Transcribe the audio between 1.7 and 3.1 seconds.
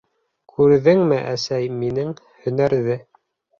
минең һөнәрҙе.